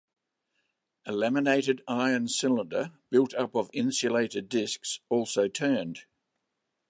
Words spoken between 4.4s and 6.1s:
disks also turned.